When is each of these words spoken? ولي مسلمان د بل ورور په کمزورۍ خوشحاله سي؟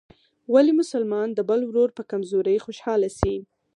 ولي 0.53 0.73
مسلمان 0.81 1.27
د 1.33 1.39
بل 1.49 1.61
ورور 1.69 1.89
په 1.97 2.03
کمزورۍ 2.11 2.57
خوشحاله 2.65 3.09
سي؟ 3.19 3.35